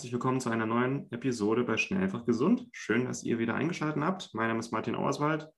[0.00, 2.66] Herzlich willkommen zu einer neuen Episode bei Schnell einfach gesund.
[2.72, 4.30] Schön, dass ihr wieder eingeschaltet habt.
[4.32, 5.48] Mein Name ist Martin Auerswald.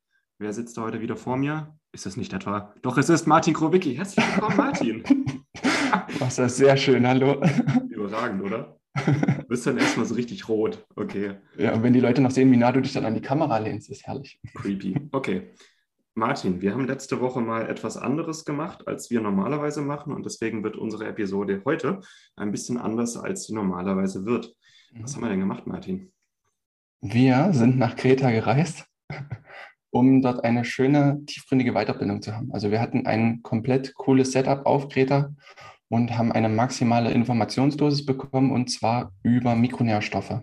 [0.41, 1.77] Wer sitzt da heute wieder vor mir?
[1.93, 2.75] Ist es nicht etwa?
[2.83, 3.95] Doch, es ist Martin Krowicki.
[3.95, 5.05] Herzlich willkommen, Martin.
[6.19, 7.41] Was das sehr schön, hallo.
[7.89, 8.81] Überragend, oder?
[9.07, 10.85] Du bist dann erstmal so richtig rot.
[10.97, 11.37] Okay.
[11.57, 13.59] Ja, und wenn die Leute noch sehen, wie nah du dich dann an die Kamera
[13.59, 14.41] lehnst, ist herrlich.
[14.57, 15.09] Creepy.
[15.13, 15.53] Okay.
[16.15, 20.13] Martin, wir haben letzte Woche mal etwas anderes gemacht, als wir normalerweise machen.
[20.13, 22.01] Und deswegen wird unsere Episode heute
[22.37, 24.55] ein bisschen anders, als sie normalerweise wird.
[25.01, 26.13] Was haben wir denn gemacht, Martin?
[27.01, 28.87] Wir sind nach Kreta gereist,
[29.91, 32.53] um dort eine schöne, tiefgründige Weiterbildung zu haben.
[32.53, 35.35] Also wir hatten ein komplett cooles Setup auf Kreta
[35.89, 40.43] und haben eine maximale Informationsdosis bekommen und zwar über Mikronährstoffe.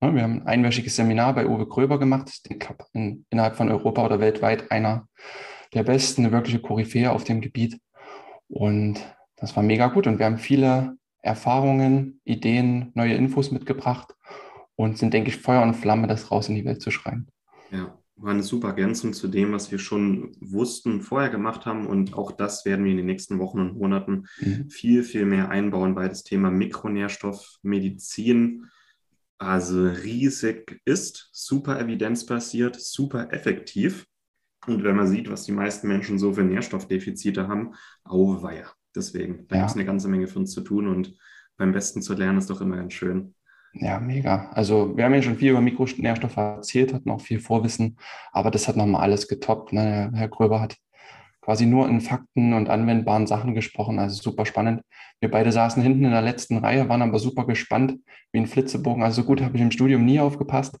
[0.00, 4.04] Wir haben ein einwöchiges Seminar bei Uwe Gröber gemacht, ich glaube in, innerhalb von Europa
[4.04, 5.06] oder weltweit einer
[5.74, 7.78] der besten, eine wirkliche Koryphäe auf dem Gebiet.
[8.48, 8.98] Und
[9.36, 14.14] das war mega gut und wir haben viele Erfahrungen, Ideen, neue Infos mitgebracht
[14.74, 17.28] und sind, denke ich, Feuer und Flamme, das raus in die Welt zu schreien.
[17.70, 21.86] Ja, war eine super Ergänzung zu dem, was wir schon wussten, vorher gemacht haben.
[21.86, 24.70] Und auch das werden wir in den nächsten Wochen und Monaten mhm.
[24.70, 28.66] viel, viel mehr einbauen, weil das Thema Mikronährstoff, Medizin
[29.40, 34.06] also riesig ist, super evidenzbasiert, super effektiv.
[34.66, 37.72] Und wenn man sieht, was die meisten Menschen so für Nährstoffdefizite haben,
[38.04, 38.70] auweia.
[38.94, 39.62] Deswegen, da ja.
[39.62, 41.16] gibt es eine ganze Menge für uns zu tun und
[41.56, 43.34] beim Besten zu lernen ist doch immer ganz schön.
[43.72, 44.50] Ja, mega.
[44.50, 47.96] Also wir haben ja schon viel über Mikronährstoffe erzählt, hatten auch viel Vorwissen,
[48.32, 49.72] aber das hat nochmal alles getoppt.
[49.72, 50.10] Ne?
[50.12, 50.76] Herr Gröber hat
[51.40, 54.82] quasi nur in Fakten und anwendbaren Sachen gesprochen, also super spannend.
[55.20, 57.98] Wir beide saßen hinten in der letzten Reihe, waren aber super gespannt,
[58.32, 59.02] wie ein Flitzebogen.
[59.02, 60.78] Also gut habe ich im Studium nie aufgepasst.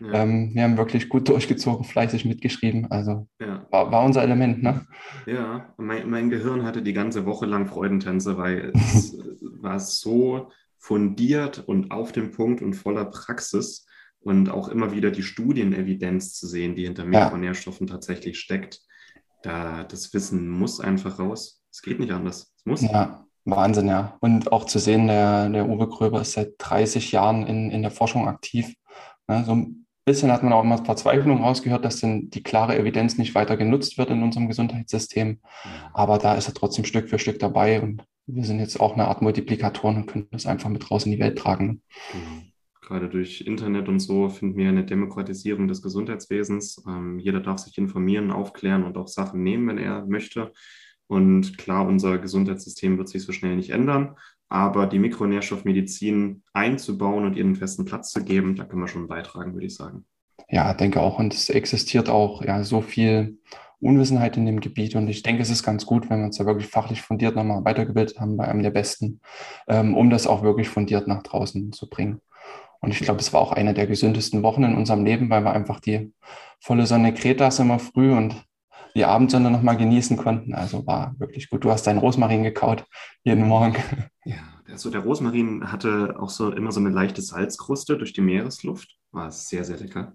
[0.00, 0.22] Ja.
[0.22, 2.90] Ähm, wir haben wirklich gut durchgezogen, fleißig mitgeschrieben.
[2.90, 3.66] Also ja.
[3.70, 4.86] war, war, unser Element, ne?
[5.26, 9.18] Ja, mein, mein Gehirn hatte die ganze Woche lang Freudentänze, weil es
[9.60, 13.86] war so fundiert und auf dem Punkt und voller Praxis
[14.20, 17.94] und auch immer wieder die Studienevidenz zu sehen, die hinter Mikronährstoffen ja.
[17.94, 18.80] tatsächlich steckt.
[19.42, 21.62] Da das Wissen muss einfach raus.
[21.70, 22.52] Es geht nicht anders.
[22.56, 22.82] Es muss.
[22.82, 24.16] Ja, Wahnsinn, ja.
[24.20, 27.90] Und auch zu sehen, der, der Uwe Gröber ist seit 30 Jahren in, in der
[27.90, 28.74] Forschung aktiv.
[29.28, 33.18] Ja, so ein bisschen hat man auch immer Verzweiflung rausgehört, dass denn die klare Evidenz
[33.18, 35.40] nicht weiter genutzt wird in unserem Gesundheitssystem.
[35.92, 39.08] Aber da ist er trotzdem Stück für Stück dabei und wir sind jetzt auch eine
[39.08, 41.82] Art Multiplikatoren und können das einfach mit raus in die Welt tragen.
[42.12, 42.51] Mhm.
[42.92, 46.84] Gerade durch Internet und so finden wir eine Demokratisierung des Gesundheitswesens.
[46.86, 50.52] Ähm, jeder darf sich informieren, aufklären und auch Sachen nehmen, wenn er möchte.
[51.06, 54.16] Und klar, unser Gesundheitssystem wird sich so schnell nicht ändern,
[54.50, 59.08] aber die Mikronährstoffmedizin einzubauen und ihr einen festen Platz zu geben, da können wir schon
[59.08, 60.04] beitragen, würde ich sagen.
[60.50, 61.18] Ja, denke auch.
[61.18, 63.38] Und es existiert auch ja so viel
[63.80, 64.96] Unwissenheit in dem Gebiet.
[64.96, 67.64] Und ich denke, es ist ganz gut, wenn wir uns da wirklich fachlich fundiert nochmal
[67.64, 69.22] weitergebildet haben bei einem der Besten,
[69.66, 72.20] ähm, um das auch wirklich fundiert nach draußen zu bringen.
[72.82, 75.52] Und ich glaube, es war auch eine der gesündesten Wochen in unserem Leben, weil wir
[75.52, 76.12] einfach die
[76.60, 78.44] volle Sonne Kretas immer früh und
[78.94, 80.52] die Abendsonne nochmal genießen konnten.
[80.52, 81.64] Also war wirklich gut.
[81.64, 82.84] Du hast deinen Rosmarin gekaut
[83.24, 83.76] jeden Morgen.
[84.24, 84.36] Ja,
[84.70, 88.96] also der Rosmarin hatte auch so immer so eine leichte Salzkruste durch die Meeresluft.
[89.10, 90.12] War sehr, sehr lecker.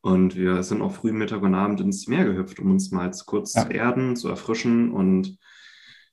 [0.00, 3.54] Und wir sind auch früh Mittag und Abend ins Meer gehüpft, um uns mal kurz
[3.54, 3.64] ja.
[3.64, 4.92] zu erden, zu erfrischen.
[4.92, 5.38] Und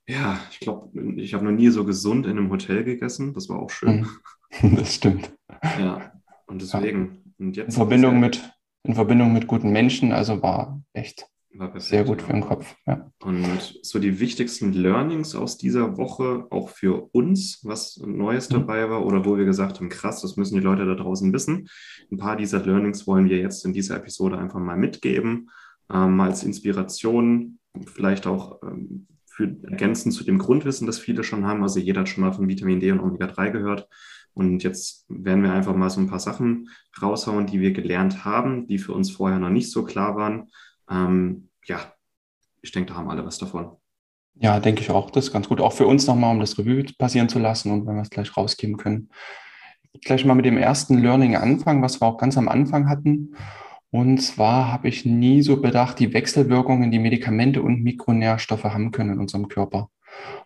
[0.09, 3.33] ja, ich glaube, ich habe noch nie so gesund in einem Hotel gegessen.
[3.33, 4.01] Das war auch schön.
[4.01, 4.07] Mhm.
[4.75, 5.31] Das stimmt.
[5.79, 6.11] Ja,
[6.47, 7.33] und deswegen.
[7.37, 7.45] Ja.
[7.45, 12.03] Und in, Verbindung mit, in Verbindung mit guten Menschen, also war echt war perfekt, sehr
[12.03, 12.25] gut ja.
[12.25, 12.75] für den Kopf.
[12.87, 13.11] Ja.
[13.21, 18.55] Und so die wichtigsten Learnings aus dieser Woche, auch für uns, was Neues mhm.
[18.55, 21.69] dabei war oder wo wir gesagt haben, krass, das müssen die Leute da draußen wissen.
[22.11, 25.51] Ein paar dieser Learnings wollen wir jetzt in dieser Episode einfach mal mitgeben,
[25.93, 29.07] ähm, mal als Inspiration, vielleicht auch ähm,
[29.39, 31.63] für ergänzend zu dem Grundwissen, das viele schon haben.
[31.63, 33.87] Also jeder hat schon mal von Vitamin D und Omega-3 gehört.
[34.33, 36.67] Und jetzt werden wir einfach mal so ein paar Sachen
[37.01, 40.49] raushauen, die wir gelernt haben, die für uns vorher noch nicht so klar waren.
[40.89, 41.79] Ähm, ja,
[42.61, 43.77] ich denke, da haben alle was davon.
[44.35, 45.09] Ja, denke ich auch.
[45.09, 45.61] Das ist ganz gut.
[45.61, 48.35] Auch für uns nochmal, um das Revue passieren zu lassen und wenn wir es gleich
[48.35, 49.09] rausgeben können.
[50.01, 53.37] Gleich mal mit dem ersten Learning anfangen, was wir auch ganz am Anfang hatten.
[53.91, 59.13] Und zwar habe ich nie so bedacht, die Wechselwirkungen, die Medikamente und Mikronährstoffe haben können
[59.13, 59.89] in unserem Körper.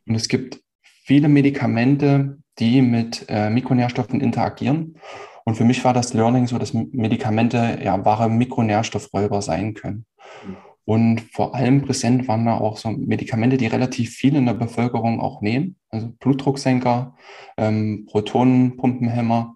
[0.06, 0.62] Und es gibt
[1.04, 4.96] viele Medikamente, die mit äh, Mikronährstoffen interagieren.
[5.44, 10.06] Und für mich war das Learning so, dass Medikamente ja wahre Mikronährstoffräuber sein können.
[10.46, 10.58] Mhm.
[10.86, 15.22] Und vor allem präsent waren da auch so Medikamente, die relativ viele in der Bevölkerung
[15.22, 17.16] auch nehmen, also Blutdrucksenker,
[17.58, 19.56] ähm, Protonenpumpenhämmer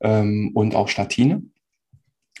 [0.00, 1.42] ähm, und auch Statine.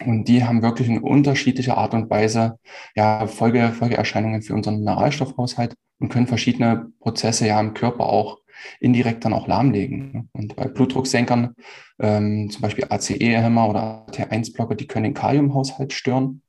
[0.00, 2.58] Und die haben wirklich in unterschiedlicher Art und Weise
[2.96, 8.38] ja, Folge, Folgeerscheinungen für unseren Mineralstoffhaushalt und können verschiedene Prozesse ja im Körper auch
[8.80, 10.28] indirekt dann auch lahmlegen.
[10.32, 11.54] Und bei Blutdrucksenkern,
[11.98, 16.42] ähm, zum Beispiel ACE-Hämmer oder AT1-Blocker, die können den Kaliumhaushalt stören.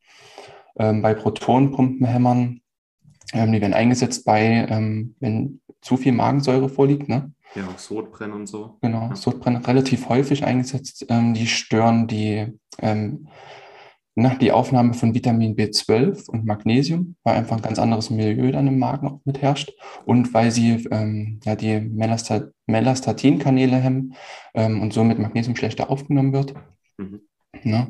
[0.77, 2.61] Ähm, bei Protonenpumpenhämmern,
[3.33, 7.07] ähm, die werden eingesetzt bei, ähm, wenn zu viel Magensäure vorliegt.
[7.07, 7.31] Ne?
[7.55, 8.77] Ja, auch Sodbrennen und so.
[8.81, 9.15] Genau, ja.
[9.15, 11.05] Sodbrennen relativ häufig eingesetzt.
[11.09, 12.47] Ähm, die stören die,
[12.81, 13.27] ähm,
[14.17, 18.67] na, die Aufnahme von Vitamin B12 und Magnesium, weil einfach ein ganz anderes Milieu dann
[18.67, 19.73] im Magen auch mit herrscht
[20.05, 24.15] und weil sie ähm, ja, die Melastat Melastatin-Kanäle hemmen
[24.53, 26.53] ähm, und somit Magnesium schlechter aufgenommen wird.
[26.97, 27.21] Mhm.
[27.63, 27.87] Ja.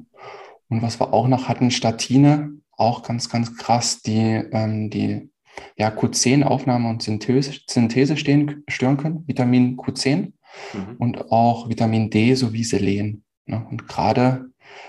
[0.68, 5.30] Und was wir auch noch hatten, Statine, auch ganz, ganz krass, die ähm, die
[5.78, 10.34] ja, Q10-Aufnahme und Synthese, Synthese stehen, stören können, Vitamin Q10
[10.74, 10.96] mhm.
[10.98, 13.24] und auch Vitamin D sowie Selen.
[13.46, 13.66] Ne?
[13.70, 14.48] Und gerade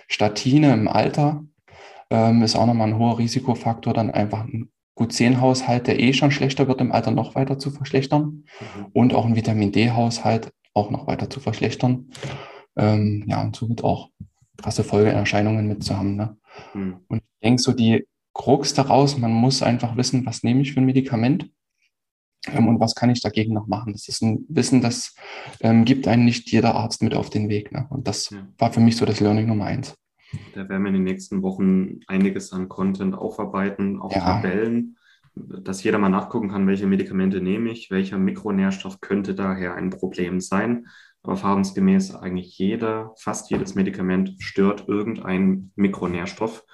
[0.08, 1.44] Statine im Alter
[2.11, 6.69] ähm, ist auch nochmal ein hoher Risikofaktor, dann einfach ein Q10-Haushalt, der eh schon schlechter
[6.69, 8.87] wird, im Alter noch weiter zu verschlechtern mhm.
[8.93, 12.11] und auch ein Vitamin D-Haushalt auch noch weiter zu verschlechtern.
[12.76, 14.11] Ähm, ja, und somit auch
[14.56, 16.17] krasse Folgeerscheinungen mitzuhaben.
[16.17, 16.37] Ne?
[16.75, 16.96] Mhm.
[17.08, 20.81] Und ich denke, so die Krux daraus, man muss einfach wissen, was nehme ich für
[20.81, 21.50] ein Medikament
[22.54, 23.93] und was kann ich dagegen noch machen.
[23.93, 25.14] Das ist ein Wissen, das
[25.60, 27.72] ähm, gibt einen nicht jeder Arzt mit auf den Weg.
[27.72, 27.87] Ne?
[27.90, 28.46] Und das ja.
[28.58, 29.94] war für mich so das Learning Nummer eins.
[30.54, 34.20] Da werden wir in den nächsten Wochen einiges an Content aufarbeiten, auch ja.
[34.20, 34.96] Tabellen,
[35.34, 40.40] dass jeder mal nachgucken kann, welche Medikamente nehme ich, welcher Mikronährstoff könnte daher ein Problem
[40.40, 40.87] sein.
[41.22, 46.64] Aber erfahrungsgemäß eigentlich jeder, fast jedes Medikament stört irgendein Mikronährstoff.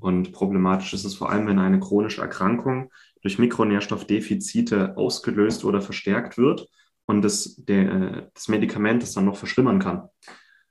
[0.00, 2.90] Und problematisch ist es vor allem, wenn eine chronische Erkrankung
[3.22, 6.66] durch Mikronährstoffdefizite ausgelöst oder verstärkt wird
[7.06, 10.08] und das, der, das Medikament es dann noch verschlimmern kann.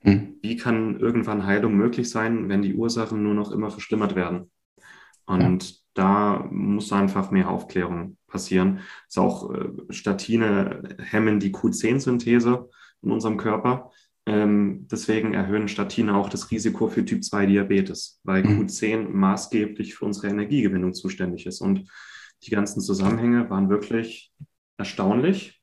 [0.04, 0.38] Mhm.
[0.42, 4.50] Wie kann irgendwann Heilung möglich sein, wenn die Ursachen nur noch immer verschlimmert werden?
[5.26, 5.76] Und ja.
[5.94, 8.80] da muss einfach mehr Aufklärung passieren.
[9.08, 12.70] Es ist auch äh, Statine hemmen die Q10-Synthese
[13.02, 13.92] in unserem Körper.
[14.26, 18.62] Ähm, deswegen erhöhen Statine auch das Risiko für Typ 2 Diabetes, weil mhm.
[18.62, 21.62] Q10 maßgeblich für unsere Energiegewinnung zuständig ist.
[21.62, 21.90] Und
[22.44, 24.34] die ganzen Zusammenhänge waren wirklich
[24.78, 25.62] erstaunlich.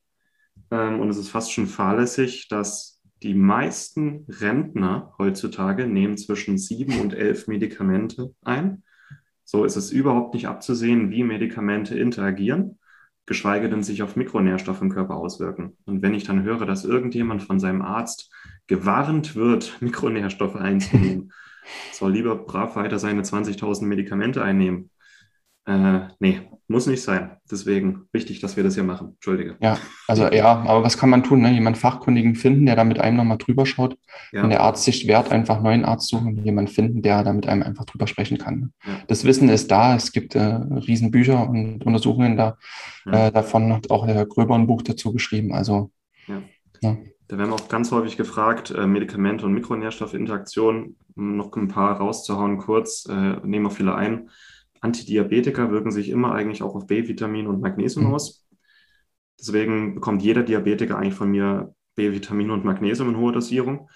[0.70, 7.00] Ähm, und es ist fast schon fahrlässig, dass die meisten Rentner heutzutage nehmen zwischen sieben
[7.00, 8.82] und elf Medikamente ein.
[9.44, 12.79] So ist es überhaupt nicht abzusehen, wie Medikamente interagieren
[13.26, 15.76] geschweige denn sich auf Mikronährstoffe im Körper auswirken.
[15.84, 18.32] Und wenn ich dann höre, dass irgendjemand von seinem Arzt
[18.69, 21.32] gewarnt wird, Mikronährstoffe einzunehmen,
[21.93, 24.90] soll lieber brav weiter seine 20.000 Medikamente einnehmen.
[25.67, 27.37] Äh, nee, muss nicht sein.
[27.51, 29.15] Deswegen wichtig, dass wir das hier machen.
[29.15, 29.57] Entschuldige.
[29.61, 31.41] Ja, also ja, aber was kann man tun?
[31.41, 31.53] Ne?
[31.53, 33.99] Jemand Fachkundigen finden, der da mit einem nochmal drüber schaut.
[34.33, 34.43] Ja.
[34.43, 37.49] Wenn der Arzt sich wehrt, einfach neuen Arzt suchen und jemanden finden, der da mit
[37.49, 38.61] einem einfach drüber sprechen kann.
[38.61, 38.71] Ne?
[38.87, 38.93] Ja.
[39.09, 39.97] Das Wissen ist da.
[39.97, 42.57] Es gibt äh, Riesenbücher und Untersuchungen da.
[43.05, 43.27] Ja.
[43.27, 45.53] Äh, davon hat auch Herr Gröber ein Buch dazu geschrieben.
[45.53, 45.91] Also
[46.81, 46.97] ja.
[47.29, 52.58] Da werden auch ganz häufig gefragt, äh, Medikamente und Mikronährstoffinteraktion, um noch ein paar rauszuhauen
[52.58, 54.31] kurz, äh, nehmen auch viele ein.
[54.81, 58.15] Antidiabetika wirken sich immer eigentlich auch auf B-Vitamin und Magnesium mhm.
[58.15, 58.47] aus.
[59.39, 63.89] Deswegen bekommt jeder Diabetiker eigentlich von mir B-Vitamin und Magnesium in hoher Dosierung.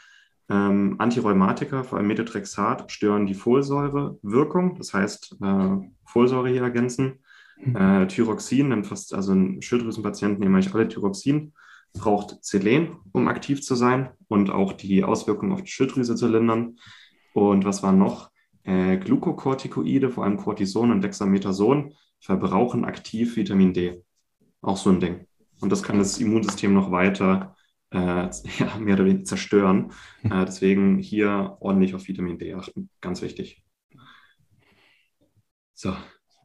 [0.48, 7.20] Ähm, Antirheumatika, vor allem Methotrexat, stören die Folsäurewirkung, das heißt äh, Folsäure hier ergänzen.
[7.58, 7.76] Mhm.
[7.76, 11.52] Äh, Thyroxin, nimmt fast, also ein Schilddrüsenpatient nehmen eigentlich alle Thyroxin,
[11.92, 16.76] braucht Selen, um aktiv zu sein und auch die Auswirkungen auf die Schilddrüse zu lindern.
[17.32, 18.30] Und was war noch?
[18.64, 24.02] Äh, Glukokortikoide, vor allem Cortison und Dexamethason, verbrauchen aktiv Vitamin D.
[24.60, 25.26] Auch so ein Ding.
[25.60, 27.56] Und das kann das Immunsystem noch weiter
[27.90, 27.96] äh,
[28.58, 29.92] ja, mehr oder weniger zerstören.
[30.22, 30.32] Hm.
[30.32, 32.90] Äh, deswegen hier ordentlich auf Vitamin D achten.
[33.00, 33.64] Ganz wichtig.
[35.74, 35.94] So.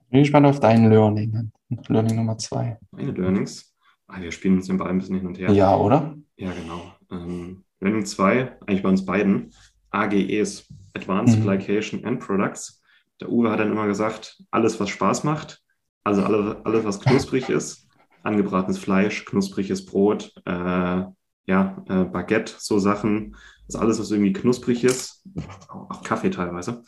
[0.10, 1.51] Bin gespannt auf dein Learning.
[1.88, 2.77] Learning Nummer zwei.
[2.91, 3.75] Meine Learnings.
[4.07, 5.51] Ah, wir spielen uns den Ball ein bisschen hin und her.
[5.51, 6.15] Ja, oder?
[6.38, 6.93] Ja, genau.
[7.12, 9.51] Ähm, Learning 2, eigentlich bei uns beiden,
[9.89, 10.67] AGEs.
[10.95, 11.43] Advanced mhm.
[11.43, 12.81] Glycation End Products.
[13.21, 15.61] Der Uwe hat dann immer gesagt, alles, was Spaß macht,
[16.03, 17.87] also alle, alles, was knusprig ist,
[18.23, 21.03] angebratenes Fleisch, knuspriges Brot, äh,
[21.47, 23.35] ja, äh, Baguette, so Sachen,
[23.67, 25.23] also alles, was irgendwie knusprig ist,
[25.69, 26.83] auch Kaffee teilweise,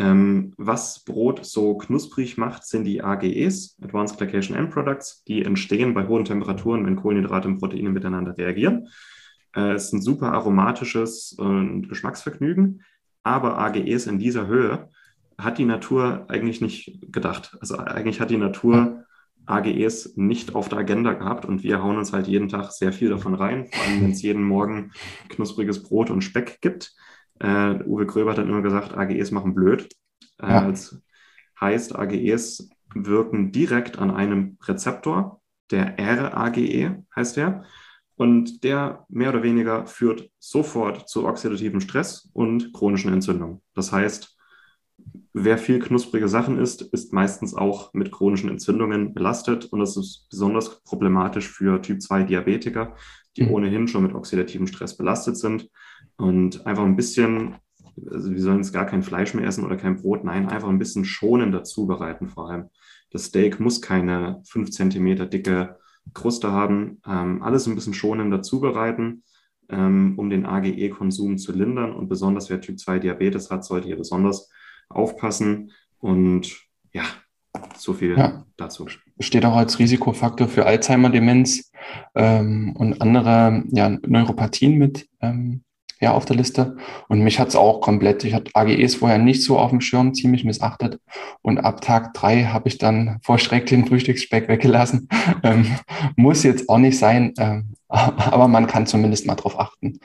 [0.00, 5.24] Ähm, was Brot so knusprig macht, sind die AGEs, Advanced Glycation End Products.
[5.24, 8.86] Die entstehen bei hohen Temperaturen, wenn Kohlenhydrate und Proteine miteinander reagieren.
[9.56, 12.84] Äh, es ist ein super aromatisches äh, Geschmacksvergnügen,
[13.22, 14.88] aber AGEs in dieser Höhe
[15.36, 17.56] hat die Natur eigentlich nicht gedacht.
[17.60, 19.04] Also eigentlich hat die Natur
[19.46, 23.08] AGEs nicht auf der Agenda gehabt und wir hauen uns halt jeden Tag sehr viel
[23.08, 24.92] davon rein, vor allem wenn es jeden Morgen
[25.28, 26.92] knuspriges Brot und Speck gibt.
[27.40, 29.88] Äh, Uwe Gröber hat dann immer gesagt, AGEs machen blöd.
[30.42, 30.70] Äh, ja.
[30.70, 31.00] Das
[31.60, 37.64] heißt, AGEs wirken direkt an einem Rezeptor, der RAGE heißt der.
[38.18, 43.62] Und der mehr oder weniger führt sofort zu oxidativem Stress und chronischen Entzündungen.
[43.74, 44.36] Das heißt,
[45.32, 49.66] wer viel knusprige Sachen isst, ist meistens auch mit chronischen Entzündungen belastet.
[49.66, 52.96] Und das ist besonders problematisch für Typ 2 Diabetiker,
[53.36, 53.52] die mhm.
[53.52, 55.70] ohnehin schon mit oxidativem Stress belastet sind.
[56.16, 57.54] Und einfach ein bisschen,
[58.10, 60.80] also wir sollen jetzt gar kein Fleisch mehr essen oder kein Brot, nein, einfach ein
[60.80, 62.68] bisschen schonender zubereiten vor allem.
[63.12, 65.76] Das Steak muss keine 5 cm dicke
[66.14, 69.22] Kruste haben, ähm, alles ein bisschen schonender zubereiten,
[69.68, 71.92] ähm, um den AGE-Konsum zu lindern.
[71.92, 74.50] Und besonders wer Typ 2 Diabetes hat, sollte hier besonders
[74.88, 75.72] aufpassen.
[75.98, 76.56] Und
[76.92, 77.04] ja,
[77.76, 78.44] so viel ja.
[78.56, 78.86] dazu.
[79.20, 81.70] Steht auch als Risikofaktor für Alzheimer-Demenz
[82.14, 85.62] ähm, und andere ja, Neuropathien mit ähm,
[86.00, 86.76] ja, auf der Liste.
[87.08, 90.14] Und mich hat es auch komplett, ich hatte AGEs vorher nicht so auf dem Schirm,
[90.14, 91.00] ziemlich missachtet.
[91.42, 95.08] Und ab Tag drei habe ich dann vor Schreck den Frühstücksspeck weggelassen.
[95.42, 95.66] ähm,
[96.16, 99.98] muss jetzt auch nicht sein, ähm, aber man kann zumindest mal drauf achten.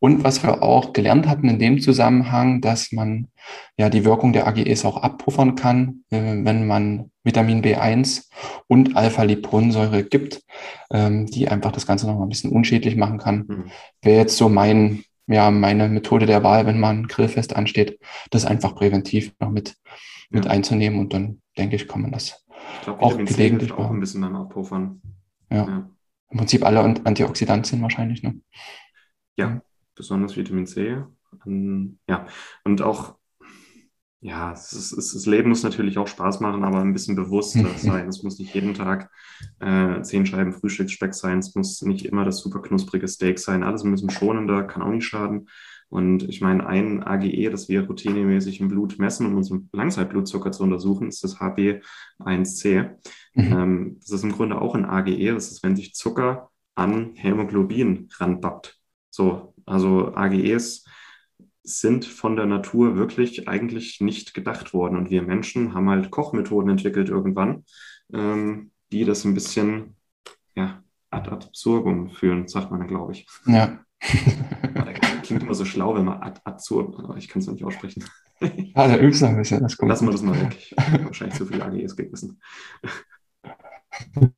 [0.00, 3.28] Und was wir auch gelernt hatten in dem Zusammenhang, dass man
[3.76, 8.28] ja die Wirkung der AGEs auch abpuffern kann, äh, wenn man Vitamin B1
[8.68, 10.42] und Alpha-Liponsäure gibt,
[10.90, 13.44] ähm, die einfach das Ganze noch mal ein bisschen unschädlich machen kann.
[13.48, 13.64] Mhm.
[14.02, 18.74] Wäre jetzt so mein ja, meine Methode der Wahl, wenn man Grillfest ansteht, das einfach
[18.74, 19.76] präventiv noch mit,
[20.30, 20.50] mit ja.
[20.50, 22.44] einzunehmen und dann denke ich, kann man das
[22.78, 25.00] ich glaub, auch gelegentlich auch ein bisschen beim Abpuffern.
[25.50, 25.66] Ja.
[25.66, 25.90] ja.
[26.30, 28.40] Im Prinzip alle Antioxidantien wahrscheinlich, ne?
[29.36, 29.62] Ja,
[29.94, 31.04] besonders Vitamin C.
[32.08, 32.26] Ja,
[32.64, 33.17] und auch
[34.20, 37.68] ja, es ist, es, das Leben muss natürlich auch Spaß machen, aber ein bisschen bewusster
[37.76, 38.08] sein.
[38.08, 39.10] Es muss nicht jeden Tag
[39.60, 41.38] äh, zehn Scheiben Frühstücksspeck sein.
[41.38, 43.62] Es muss nicht immer das super knusprige Steak sein.
[43.62, 45.48] Alles ein bisschen schonender, kann auch nicht schaden.
[45.88, 50.64] Und ich meine, ein AGE, das wir routinemäßig im Blut messen, um unseren Langzeitblutzucker zu
[50.64, 52.90] untersuchen, ist das HB1C.
[53.34, 53.52] Mhm.
[53.52, 55.32] Ähm, das ist im Grunde auch ein AGE.
[55.32, 58.78] Das ist, wenn sich Zucker an Hämoglobin ranbappt.
[59.10, 60.84] So, also AGEs
[61.68, 64.96] sind von der Natur wirklich eigentlich nicht gedacht worden.
[64.96, 67.64] Und wir Menschen haben halt Kochmethoden entwickelt irgendwann,
[68.12, 69.96] ähm, die das ein bisschen
[70.56, 73.26] ja, ad absurdum führen, sagt man, glaube ich.
[73.46, 73.80] Ja.
[75.22, 78.04] Klingt immer so schlau, wenn man ad absurd, aber ich kann es nicht aussprechen.
[78.40, 79.88] Ja, der übst ein bisschen, das kommt.
[79.88, 80.56] Lassen wir das mal weg.
[80.56, 82.40] Ich habe wahrscheinlich zu viele AGEs gegessen.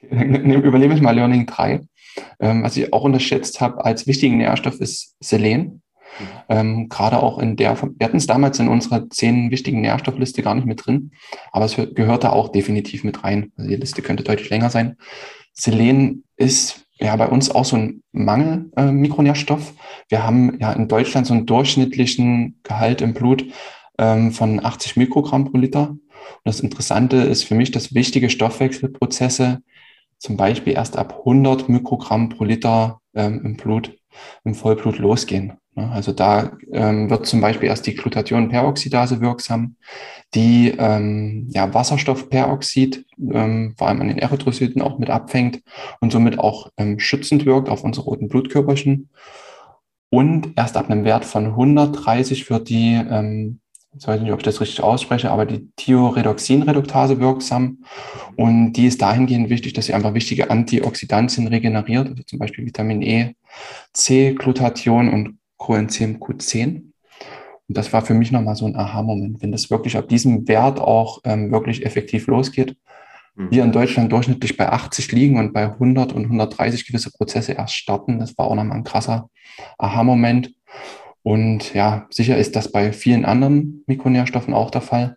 [0.00, 1.86] Übernehme ich mal Learning 3.
[2.40, 5.82] Ähm, was ich auch unterschätzt habe als wichtigen Nährstoff ist Selen.
[6.18, 6.26] Mhm.
[6.48, 10.54] Ähm, gerade auch in der, wir hatten es damals in unserer zehn wichtigen Nährstoffliste gar
[10.54, 11.12] nicht mit drin,
[11.50, 13.52] aber es gehört da auch definitiv mit rein.
[13.56, 14.96] Also die Liste könnte deutlich länger sein.
[15.52, 19.70] Selen ist ja bei uns auch so ein Mangel-Mikronährstoff.
[19.70, 23.46] Äh, wir haben ja in Deutschland so einen durchschnittlichen Gehalt im Blut
[23.98, 25.90] ähm, von 80 Mikrogramm pro Liter.
[25.90, 26.00] Und
[26.44, 29.62] das Interessante ist für mich, dass wichtige Stoffwechselprozesse
[30.24, 33.94] zum Beispiel erst ab 100 Mikrogramm pro Liter ähm, im Blut,
[34.42, 35.58] im Vollblut losgehen.
[35.74, 35.90] Ne?
[35.90, 39.76] Also da ähm, wird zum Beispiel erst die Glutathion-Peroxidase wirksam,
[40.32, 45.60] die ähm, ja, Wasserstoffperoxid ähm, vor allem an den Erythrozyten auch mit abfängt
[46.00, 49.10] und somit auch ähm, schützend wirkt auf unsere roten Blutkörperchen.
[50.08, 53.60] Und erst ab einem Wert von 130 wird die ähm,
[53.96, 57.84] ich weiß nicht, ob ich das richtig ausspreche, aber die Thioredoxin-Reduktase wirksam.
[58.36, 63.02] Und die ist dahingehend wichtig, dass sie einfach wichtige Antioxidantien regeneriert, also zum Beispiel Vitamin
[63.02, 63.34] E,
[63.92, 66.82] C, Glutathion und Coenzym Q10.
[67.66, 70.80] Und das war für mich nochmal so ein Aha-Moment, wenn das wirklich ab diesem Wert
[70.80, 72.76] auch ähm, wirklich effektiv losgeht.
[73.36, 73.50] Mhm.
[73.50, 77.74] Wir in Deutschland durchschnittlich bei 80 liegen und bei 100 und 130 gewisse Prozesse erst
[77.74, 78.18] starten.
[78.18, 79.30] Das war auch nochmal ein krasser
[79.78, 80.52] Aha-Moment.
[81.24, 85.16] Und ja, sicher ist das bei vielen anderen Mikronährstoffen auch der Fall.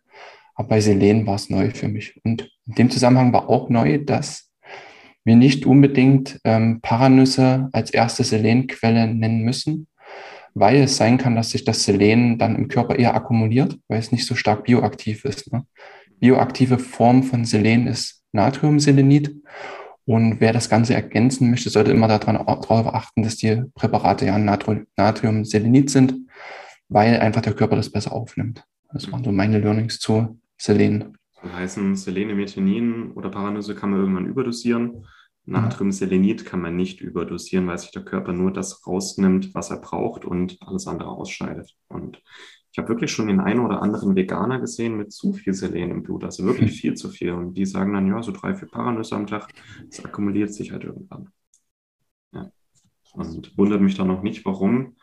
[0.55, 2.19] Aber bei Selen war es neu für mich.
[2.23, 4.49] Und in dem Zusammenhang war auch neu, dass
[5.25, 9.87] wir nicht unbedingt ähm, Paranüsse als erste Selenquelle nennen müssen,
[10.53, 14.13] weil es sein kann, dass sich das Selen dann im Körper eher akkumuliert, weil es
[14.13, 15.51] nicht so stark bioaktiv ist.
[15.51, 15.65] Ne?
[16.21, 19.35] Bioaktive Form von Selen ist Natriumselenit
[20.07, 24.87] und wer das Ganze ergänzen möchte, sollte immer darauf achten, dass die Präparate ja Natrium,
[24.95, 26.15] Natriumselenit sind.
[26.89, 28.63] weil einfach der Körper das besser aufnimmt.
[28.93, 31.17] Das waren so meine Learnings zu Selen.
[31.43, 35.05] Das heißen, Selenemethionin oder Paranüsse kann man irgendwann überdosieren.
[35.43, 40.23] Natriumselenit kann man nicht überdosieren, weil sich der Körper nur das rausnimmt, was er braucht
[40.23, 41.75] und alles andere ausscheidet.
[41.89, 42.21] Und
[42.77, 46.03] ich habe wirklich schon den einen oder anderen Veganer gesehen mit zu viel Selen im
[46.03, 47.31] Blut, also wirklich viel zu viel.
[47.31, 49.51] Und die sagen dann, ja, so drei, vier Paranüsse am Tag,
[49.89, 51.29] das akkumuliert sich halt irgendwann.
[52.33, 52.51] Ja.
[53.13, 54.95] Und wundert mich dann noch nicht, warum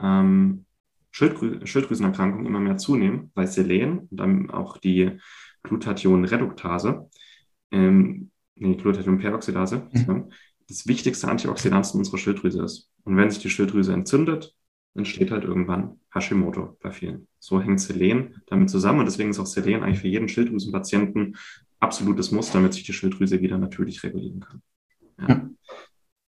[0.00, 0.66] ähm,
[1.12, 5.18] Schilddrü Schilddrüsenerkrankungen immer mehr zunehmen, weil Selen und dann auch die
[5.62, 7.08] Glutathion-Reduktase,
[7.70, 10.30] ähm, nee, Glutathion-Peroxidase, mhm.
[10.68, 12.90] das wichtigste Antioxidant in unserer Schilddrüse ist.
[13.04, 14.54] Und wenn sich die Schilddrüse entzündet,
[14.94, 17.26] entsteht halt irgendwann Hashimoto bei vielen.
[17.38, 21.36] So hängt Selen damit zusammen und deswegen ist auch Selen eigentlich für jeden Schilddrüsenpatienten
[21.80, 24.62] absolutes Muss, damit sich die Schilddrüse wieder natürlich regulieren kann.
[25.18, 25.28] Ja.
[25.28, 25.50] Ja.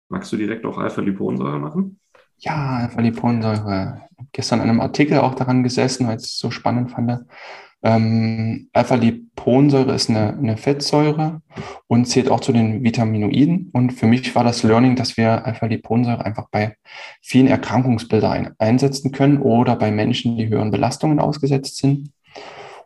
[0.08, 2.00] Magst du direkt auch Alpha-Liponsäure machen?
[2.38, 4.02] Ja, Alpha-Liponsäure.
[4.32, 7.26] Gestern in einem Artikel auch daran gesessen, weil ich es so spannend fand.
[7.82, 11.40] Ähm, Alpha-Liponsäure ist eine, eine, Fettsäure
[11.86, 13.70] und zählt auch zu den Vitaminoiden.
[13.72, 16.76] Und für mich war das Learning, dass wir Alpha-Liponsäure einfach bei
[17.22, 22.10] vielen Erkrankungsbildern ein, einsetzen können oder bei Menschen, die höheren Belastungen ausgesetzt sind.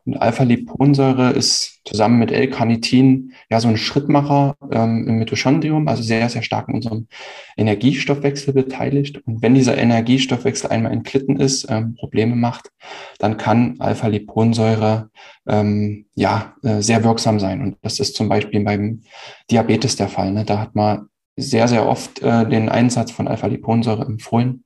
[0.06, 6.28] Und Alpha-Liponsäure ist zusammen mit L-Carnitin ja so ein Schrittmacher ähm, im Mitochondrium, also sehr,
[6.28, 7.08] sehr stark in unserem
[7.56, 9.22] Energiestoffwechsel beteiligt.
[9.26, 12.70] Und wenn dieser Energiestoffwechsel einmal entglitten ist, ähm, Probleme macht,
[13.18, 15.10] dann kann Alpha-Liponsäure
[15.48, 17.62] ähm, ja äh, sehr wirksam sein.
[17.62, 19.02] Und das ist zum Beispiel beim
[19.50, 20.32] Diabetes der Fall.
[20.32, 20.44] Ne?
[20.44, 24.64] Da hat man sehr, sehr oft äh, den Einsatz von Alpha-Liponsäure empfohlen,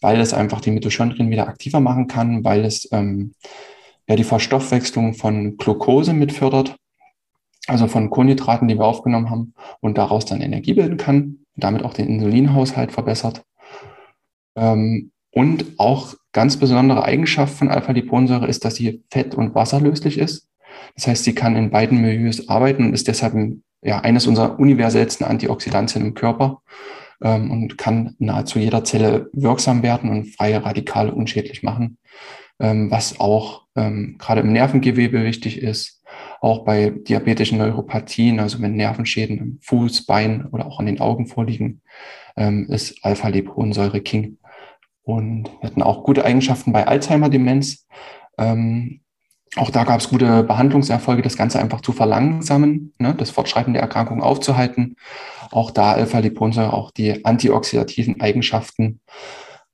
[0.00, 3.34] weil es einfach die Mitochondrien wieder aktiver machen kann, weil es ähm,
[4.08, 6.76] ja die Verstoffwechslung von Glucose mitfördert,
[7.66, 11.94] also von Kohlenhydraten, die wir aufgenommen haben und daraus dann Energie bilden kann damit auch
[11.94, 13.44] den Insulinhaushalt verbessert.
[14.56, 20.48] Ähm, und auch ganz besondere Eigenschaft von Alpha-Liponsäure ist, dass sie fett- und wasserlöslich ist.
[20.94, 23.34] Das heißt, sie kann in beiden Milieus arbeiten und ist deshalb
[23.82, 26.62] ja, eines unserer universellsten Antioxidantien im Körper
[27.20, 31.98] ähm, und kann nahezu jeder Zelle wirksam werden und freie Radikale unschädlich machen
[32.60, 36.02] ähm, was auch ähm, gerade im Nervengewebe wichtig ist,
[36.40, 41.26] auch bei diabetischen Neuropathien, also wenn Nervenschäden im Fuß, Bein oder auch an den Augen
[41.26, 41.80] vorliegen,
[42.36, 44.38] ähm, ist Alpha-Liponsäure King.
[45.02, 47.86] Und wir hatten auch gute Eigenschaften bei Alzheimer-Demenz.
[48.38, 49.00] Ähm,
[49.56, 53.82] auch da gab es gute Behandlungserfolge, das Ganze einfach zu verlangsamen, ne, das Fortschreiten der
[53.82, 54.96] Erkrankung aufzuhalten.
[55.50, 59.00] Auch da Alpha-Liponsäure, auch die antioxidativen Eigenschaften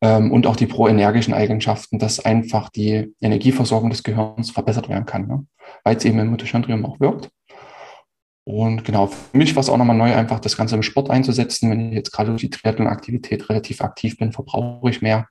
[0.03, 5.47] und auch die proenergischen Eigenschaften, dass einfach die Energieversorgung des Gehirns verbessert werden kann, ne?
[5.85, 7.31] weil es eben im Mitochondrium auch wirkt.
[8.45, 11.71] Und genau, für mich war es auch nochmal neu, einfach das Ganze im Sport einzusetzen.
[11.71, 15.29] Wenn ich jetzt gerade durch die Triathlon-Aktivität relativ aktiv bin, verbrauche ich mehr.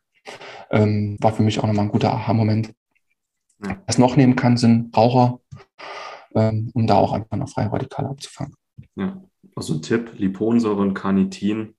[0.71, 2.71] Ähm, war für mich auch nochmal ein guter Aha-Moment.
[3.87, 5.39] Was noch nehmen kann, sind Raucher,
[6.33, 8.55] ähm, um da auch einfach noch freie Radikale abzufangen.
[8.95, 9.21] Ja,
[9.55, 11.73] also ein Tipp, Liponsäure und Carnitin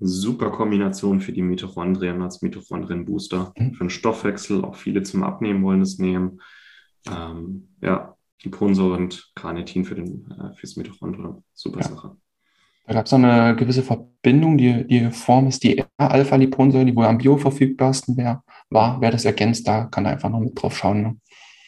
[0.00, 3.52] Super Kombination für die Mitochondrien als Mitochondrien-Booster.
[3.56, 3.74] Mhm.
[3.74, 6.40] Für den Stoffwechsel, auch viele zum Abnehmen wollen es nehmen.
[7.08, 11.44] Ähm, ja, Liponsäure und Carnitin für den, äh, fürs Mitochondrium.
[11.52, 11.88] Super ja.
[11.88, 12.16] Sache.
[12.86, 17.06] Da gab es noch eine gewisse Verbindung, die, die Form ist die R-Alpha-Liponsäure, die wohl
[17.06, 19.00] am bioverfügbarsten wär, war.
[19.00, 21.02] Wer das ergänzt, da kann einfach noch mit drauf schauen.
[21.02, 21.16] Ne?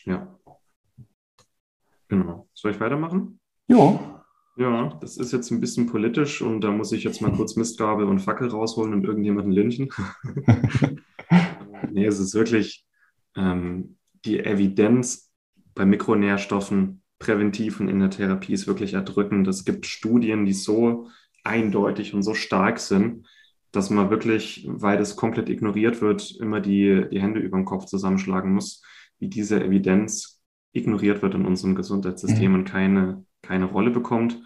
[0.04, 0.38] Ja.
[2.08, 2.48] Genau.
[2.52, 3.40] Soll ich weitermachen?
[3.66, 4.15] Jo.
[4.58, 8.06] Ja, das ist jetzt ein bisschen politisch und da muss ich jetzt mal kurz Mistgabel
[8.06, 9.90] und Fackel rausholen und irgendjemanden lynchen.
[11.90, 12.86] nee, es ist wirklich
[13.36, 15.30] ähm, die Evidenz
[15.74, 19.46] bei Mikronährstoffen präventiv und in der Therapie ist wirklich erdrückend.
[19.46, 21.08] Es gibt Studien, die so
[21.44, 23.26] eindeutig und so stark sind,
[23.72, 27.84] dass man wirklich, weil das komplett ignoriert wird, immer die, die Hände über den Kopf
[27.84, 28.82] zusammenschlagen muss,
[29.18, 30.42] wie diese Evidenz
[30.72, 32.58] ignoriert wird in unserem Gesundheitssystem mhm.
[32.58, 34.40] und keine keine Rolle bekommt.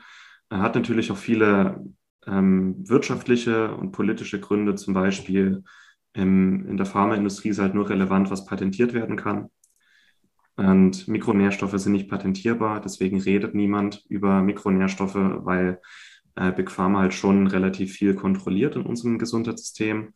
[0.48, 1.84] Er hat natürlich auch viele
[2.26, 5.64] ähm, wirtschaftliche und politische Gründe, zum Beispiel
[6.12, 9.48] im, in der Pharmaindustrie ist halt nur relevant, was patentiert werden kann.
[10.56, 15.80] Und Mikronährstoffe sind nicht patentierbar, deswegen redet niemand über Mikronährstoffe, weil
[16.34, 20.12] äh, Big Pharma halt schon relativ viel kontrolliert in unserem Gesundheitssystem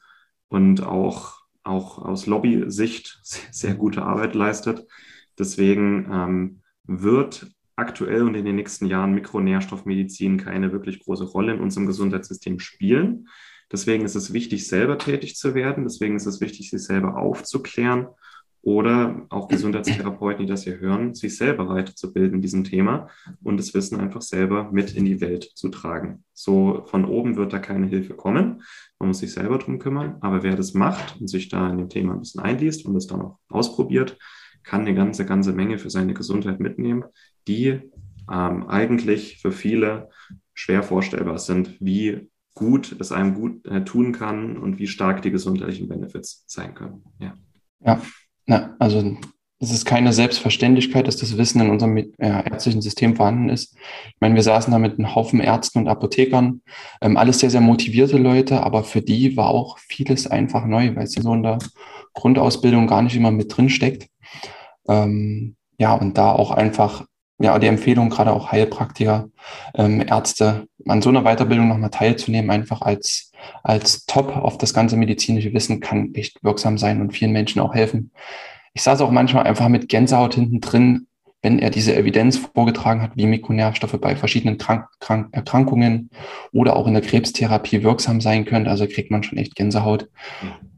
[0.48, 4.86] und auch, auch aus Lobby-Sicht sehr, sehr gute Arbeit leistet.
[5.38, 11.60] Deswegen ähm, wird aktuell und in den nächsten Jahren Mikronährstoffmedizin keine wirklich große Rolle in
[11.60, 13.28] unserem Gesundheitssystem spielen.
[13.72, 15.84] Deswegen ist es wichtig, selber tätig zu werden.
[15.84, 18.08] Deswegen ist es wichtig, sich selber aufzuklären
[18.64, 23.08] oder auch Gesundheitstherapeuten, die das hier hören, sich selber weiterzubilden in diesem Thema
[23.42, 26.24] und das Wissen einfach selber mit in die Welt zu tragen.
[26.32, 28.62] So von oben wird da keine Hilfe kommen.
[28.98, 30.16] Man muss sich selber drum kümmern.
[30.20, 33.06] Aber wer das macht und sich da in dem Thema ein bisschen einliest und das
[33.06, 34.18] dann auch ausprobiert,
[34.64, 37.04] kann eine ganze, ganze Menge für seine Gesundheit mitnehmen,
[37.46, 37.80] die
[38.30, 40.08] ähm, eigentlich für viele
[40.54, 45.30] schwer vorstellbar sind, wie gut es einem gut äh, tun kann und wie stark die
[45.30, 47.04] gesundheitlichen Benefits sein können.
[47.18, 47.34] Ja.
[47.84, 48.00] ja.
[48.46, 49.16] Ja, also
[49.58, 53.74] es ist keine Selbstverständlichkeit, dass das Wissen in unserem ja, ärztlichen System vorhanden ist.
[54.08, 56.60] Ich meine, wir saßen da mit einem Haufen Ärzten und Apothekern,
[57.00, 61.04] ähm, alles sehr, sehr motivierte Leute, aber für die war auch vieles einfach neu, weil
[61.04, 61.58] es so in der
[62.12, 64.08] Grundausbildung gar nicht immer mit drin steckt.
[64.88, 67.04] Ähm, ja, und da auch einfach,
[67.38, 69.28] ja, die Empfehlung, gerade auch Heilpraktiker,
[69.74, 74.96] ähm, Ärzte, an so einer Weiterbildung nochmal teilzunehmen, einfach als als Top auf das ganze
[74.96, 78.12] medizinische Wissen kann echt wirksam sein und vielen Menschen auch helfen.
[78.72, 81.06] Ich saß auch manchmal einfach mit Gänsehaut hinten drin,
[81.44, 86.10] wenn er diese Evidenz vorgetragen hat, wie Mikronährstoffe bei verschiedenen Krank Krank Erkrankungen
[86.52, 88.66] oder auch in der Krebstherapie wirksam sein können.
[88.66, 90.08] Also kriegt man schon echt Gänsehaut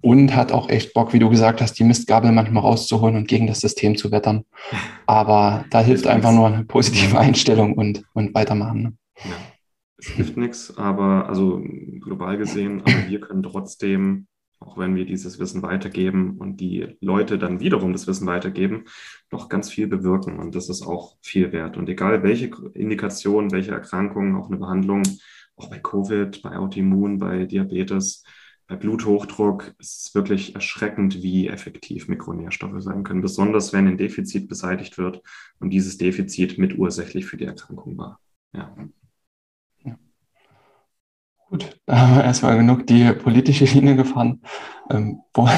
[0.02, 3.46] und hat auch echt Bock, wie du gesagt hast, die Mistgabel manchmal rauszuholen und gegen
[3.46, 4.44] das System zu wettern.
[5.06, 8.82] Aber da hilft einfach nur eine positive Einstellung und, und weitermachen.
[8.82, 8.92] Ne?
[9.24, 9.36] Ja
[9.98, 11.62] es hilft nichts, aber also
[12.00, 14.26] global gesehen, aber wir können trotzdem,
[14.58, 18.84] auch wenn wir dieses Wissen weitergeben und die Leute dann wiederum das Wissen weitergeben,
[19.30, 20.38] noch ganz viel bewirken.
[20.38, 21.76] Und das ist auch viel wert.
[21.76, 25.02] Und egal welche Indikation, welche Erkrankungen, auch eine Behandlung,
[25.56, 28.24] auch bei Covid, bei Autoimmun, bei Diabetes,
[28.68, 34.48] bei Bluthochdruck ist es wirklich erschreckend, wie effektiv Mikronährstoffe sein können, besonders wenn ein Defizit
[34.48, 35.22] beseitigt wird
[35.60, 38.20] und dieses Defizit mitursächlich für die Erkrankung war.
[38.52, 38.74] Ja.
[41.48, 44.42] Gut, da haben wir erstmal genug die politische Schiene gefahren,
[44.90, 45.48] ähm, wo,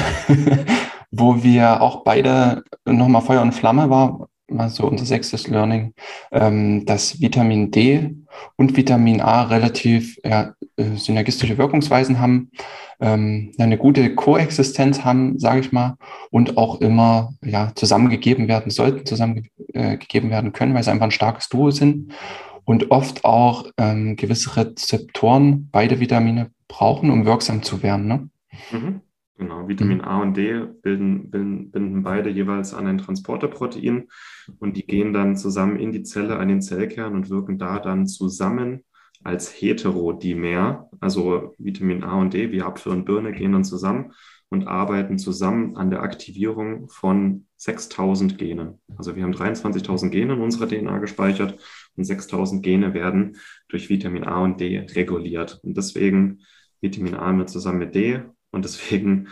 [1.11, 5.95] wo wir auch beide nochmal Feuer und Flamme war, mal so unser sechstes Learning,
[6.31, 8.15] ähm, dass Vitamin D
[8.55, 12.51] und Vitamin A relativ ja, äh, synergistische Wirkungsweisen haben,
[12.99, 15.95] ähm, eine gute Koexistenz haben, sage ich mal,
[16.29, 21.11] und auch immer ja, zusammengegeben werden sollten, zusammengegeben äh, werden können, weil sie einfach ein
[21.11, 22.13] starkes Duo sind
[22.69, 28.05] und oft auch ähm, gewisse Rezeptoren beide Vitamine brauchen, um wirksam zu werden.
[28.07, 28.29] Ne?
[28.71, 29.01] Mhm.
[29.39, 30.03] Genau, Vitamin mhm.
[30.03, 34.07] A und D bilden, bilden, binden beide jeweils an ein Transporterprotein
[34.59, 38.05] und die gehen dann zusammen in die Zelle, an den Zellkern und wirken da dann
[38.05, 38.83] zusammen
[39.23, 40.91] als Heterodimer.
[40.99, 44.13] Also Vitamin A und D, wie Apfel und Birne, gehen dann zusammen
[44.49, 48.79] und arbeiten zusammen an der Aktivierung von 6000 Genen.
[48.97, 51.59] Also wir haben 23.000 Gene in unserer DNA gespeichert
[51.95, 55.59] und 6000 Gene werden durch Vitamin A und D reguliert.
[55.63, 56.39] Und deswegen
[56.81, 59.27] Vitamin A mit zusammen mit D und deswegen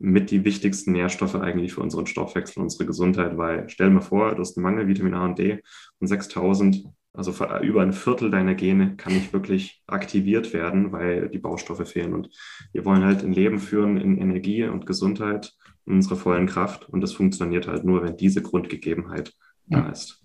[0.00, 4.40] mit die wichtigsten Nährstoffe eigentlich für unseren Stoffwechsel, unsere Gesundheit, weil stell mir vor, du
[4.40, 5.60] hast einen Mangel Vitamin A und D
[5.98, 6.84] und 6000,
[7.18, 12.14] also über ein Viertel deiner Gene kann nicht wirklich aktiviert werden, weil die Baustoffe fehlen.
[12.14, 12.30] Und
[12.72, 15.52] wir wollen halt ein Leben führen in Energie und Gesundheit,
[15.84, 19.34] in unserer vollen Kraft und das funktioniert halt nur, wenn diese Grundgegebenheit
[19.66, 19.80] ja.
[19.80, 20.24] da ist.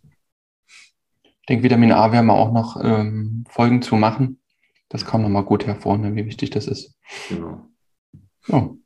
[1.23, 4.39] Ich denke, Vitamin A werden wir auch noch ähm, Folgen zu machen.
[4.89, 6.95] Das kam nochmal gut hervor, ne, wie wichtig das ist.
[7.29, 7.65] Genau.
[8.49, 8.77] Oh.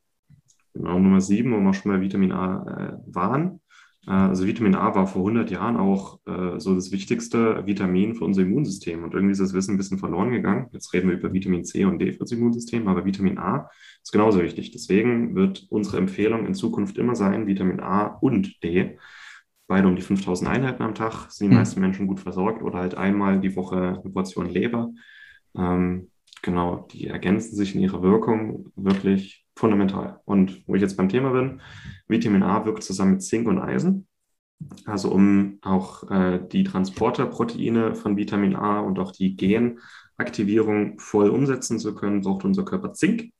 [0.72, 3.60] Genau, Nummer sieben, wo wir schon bei Vitamin A äh, waren.
[4.08, 8.24] Äh, also Vitamin A war vor 100 Jahren auch äh, so das wichtigste Vitamin für
[8.24, 9.04] unser Immunsystem.
[9.04, 10.68] Und irgendwie ist das Wissen ein bisschen verloren gegangen.
[10.72, 13.70] Jetzt reden wir über Vitamin C und D für das Immunsystem, aber Vitamin A
[14.02, 14.72] ist genauso wichtig.
[14.72, 18.98] Deswegen wird unsere Empfehlung in Zukunft immer sein, Vitamin A und D
[19.68, 21.60] beide um die 5000 Einheiten am Tag, sind die mhm.
[21.60, 24.90] meisten Menschen gut versorgt oder halt einmal die Woche eine Portion Leber.
[25.56, 26.10] Ähm,
[26.42, 30.20] genau, die ergänzen sich in ihrer Wirkung wirklich fundamental.
[30.24, 31.60] Und wo ich jetzt beim Thema bin,
[32.06, 34.06] Vitamin A wirkt zusammen mit Zink und Eisen.
[34.86, 41.78] Also um auch äh, die Transporterproteine von Vitamin A und auch die Genaktivierung voll umsetzen
[41.78, 43.32] zu können, braucht unser Körper Zink.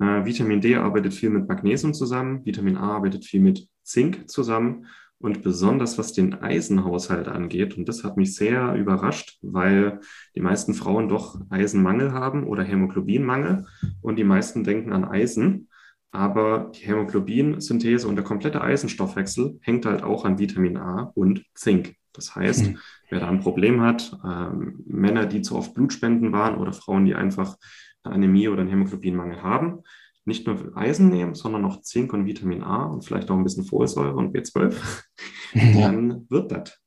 [0.00, 4.86] Äh, Vitamin D arbeitet viel mit Magnesium zusammen, Vitamin A arbeitet viel mit Zink zusammen
[5.18, 7.76] und besonders was den Eisenhaushalt angeht.
[7.76, 10.00] Und das hat mich sehr überrascht, weil
[10.34, 13.66] die meisten Frauen doch Eisenmangel haben oder Hämoglobinmangel
[14.02, 15.68] und die meisten denken an Eisen.
[16.10, 21.94] Aber die Hämoglobinsynthese und der komplette Eisenstoffwechsel hängt halt auch an Vitamin A und Zink.
[22.12, 22.78] Das heißt, mhm.
[23.08, 27.14] wer da ein Problem hat, ähm, Männer, die zu oft Blutspenden waren oder Frauen, die
[27.14, 27.56] einfach
[28.02, 29.80] eine Anämie oder einen Hämoglobinmangel haben,
[30.24, 33.64] nicht nur Eisen nehmen, sondern auch Zink und Vitamin A und vielleicht auch ein bisschen
[33.64, 34.76] Folsäure und B12,
[35.54, 35.72] ja.
[35.80, 36.81] dann wird das.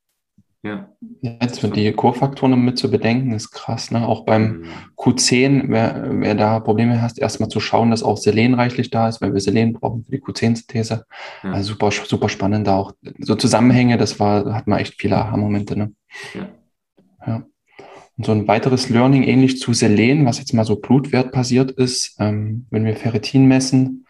[0.65, 0.89] Ja.
[1.21, 3.91] Jetzt mit die Kurfaktoren mit zu bedenken, ist krass.
[3.91, 4.08] Ne?
[4.08, 4.63] Auch beim Mhm.
[4.97, 9.21] Q10, wer, wer da Probleme hat, erstmal zu schauen, dass auch Selen reichlich da ist,
[9.21, 11.06] weil wir Selen brauchen für die Q10-Synthese.
[11.43, 11.51] Ja.
[11.51, 12.93] Also super, super spannend da auch.
[13.19, 15.78] So Zusammenhänge, das war, hat man echt viele Aha-Momente.
[15.78, 15.91] Ne?
[16.34, 16.47] Ja.
[17.28, 17.43] Ja.
[18.17, 22.15] Und so ein weiteres Learning, ähnlich zu Selen, was jetzt mal so Blutwert passiert ist,
[22.19, 24.08] ähm, wenn wir Ferritin messen,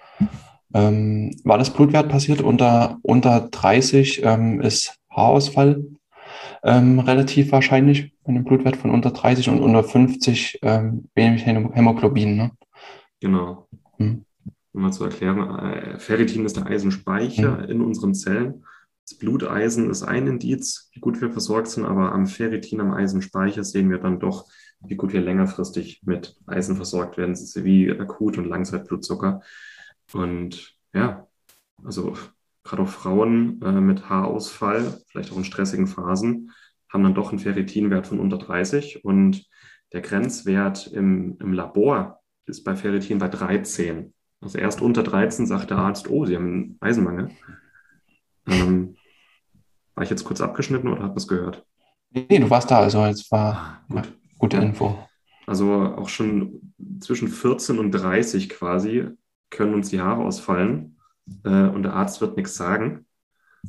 [0.73, 5.83] ähm, war das Blutwert passiert unter, unter 30 ähm, ist Haarausfall
[6.65, 11.71] ähm, relativ wahrscheinlich, bei einem Blutwert von unter 30 und unter 50 ähm, wenig Hämo-
[11.73, 12.35] Hämoglobin.
[12.35, 12.51] Ne?
[13.21, 13.67] Genau.
[13.97, 14.25] Hm.
[14.73, 18.65] Um mal zu erklären, äh, Ferritin ist der Eisenspeicher in unseren Zellen.
[19.07, 23.63] Das Bluteisen ist ein Indiz, wie gut wir versorgt sind, aber am Ferritin, am Eisenspeicher
[23.63, 24.45] sehen wir dann doch,
[24.81, 29.41] wie gut wir längerfristig mit Eisen versorgt werden, wie Akut- und Langzeitblutzucker.
[30.13, 31.27] Und ja,
[31.83, 32.15] also
[32.65, 36.51] gerade auch Frauen äh, mit Haarausfall, vielleicht auch in stressigen Phasen,
[36.91, 39.45] haben dann doch einen Ferritinwert von unter 30 und
[39.93, 44.13] der Grenzwert im, im Labor ist bei Ferritin bei 13.
[44.41, 47.29] Also erst unter 13 sagt der Arzt, oh, Sie haben einen Eisenmangel.
[48.47, 48.95] Ähm,
[49.95, 51.65] war ich jetzt kurz abgeschnitten oder hat man es gehört?
[52.11, 54.13] Nee, du warst da, also es war Ah, gut.
[54.37, 54.63] gute Ja.
[54.63, 54.97] Info.
[55.47, 59.07] Also auch schon zwischen 14 und 30 quasi
[59.49, 60.94] können uns die Haare ausfallen
[61.43, 63.05] äh, und der Arzt wird nichts sagen.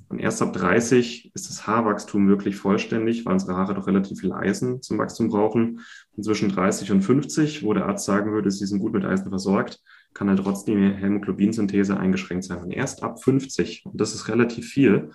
[0.09, 4.33] Und erst ab 30 ist das Haarwachstum wirklich vollständig, weil unsere Haare doch relativ viel
[4.33, 5.81] Eisen zum Wachstum brauchen.
[6.13, 9.29] Und zwischen 30 und 50, wo der Arzt sagen würde, sie sind gut mit Eisen
[9.29, 9.81] versorgt,
[10.15, 12.63] kann halt trotzdem die Hämoglobinsynthese eingeschränkt sein.
[12.63, 15.11] Und erst ab 50, und das ist relativ viel,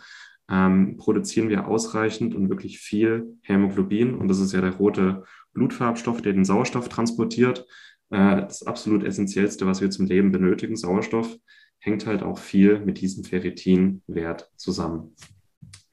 [0.50, 4.16] ähm, produzieren wir ausreichend und wirklich viel Hämoglobin.
[4.16, 5.24] Und das ist ja der rote
[5.54, 7.66] Blutfarbstoff, der den Sauerstoff transportiert.
[8.10, 11.38] Äh, das absolut essentiellste, was wir zum Leben benötigen, Sauerstoff,
[11.82, 15.16] hängt halt auch viel mit diesem Ferritinwert zusammen.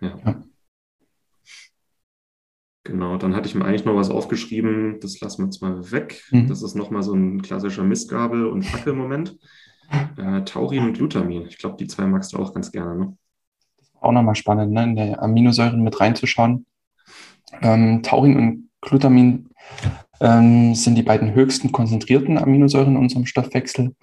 [0.01, 0.16] Ja.
[0.24, 0.42] Ja.
[2.85, 6.22] Genau, dann hatte ich mir eigentlich noch was aufgeschrieben, das lassen wir jetzt mal weg.
[6.31, 6.46] Mhm.
[6.46, 9.37] Das ist nochmal so ein klassischer Mistgabel- und Fackelmoment.
[10.18, 11.46] Äh, Taurin und Glutamin.
[11.46, 13.16] Ich glaube, die zwei magst du auch ganz gerne, ne?
[14.03, 14.83] Auch nochmal spannend, ne?
[14.83, 16.66] in der Aminosäuren mit reinzuschauen.
[17.62, 19.48] Ähm, Taurin und Glutamin
[20.20, 23.94] ähm, sind die beiden höchsten konzentrierten Aminosäuren in unserem Stoffwechsel.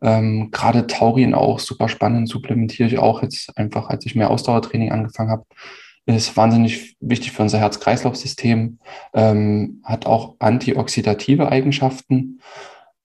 [0.00, 4.92] Ähm, Gerade Taurin auch super spannend, supplementiere ich auch jetzt einfach, als ich mehr Ausdauertraining
[4.92, 5.44] angefangen habe.
[6.04, 8.78] Ist wahnsinnig wichtig für unser Herz-Kreislauf-System,
[9.14, 12.40] ähm, hat auch antioxidative Eigenschaften.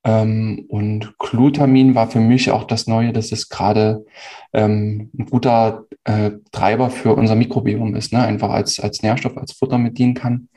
[0.08, 4.06] Ähm, und Glutamin war für mich auch das Neue, dass es gerade
[4.54, 8.24] ähm, ein guter äh, Treiber für unser Mikrobiom ist, ne?
[8.24, 10.48] einfach als, als Nährstoff, als Futter mit dienen kann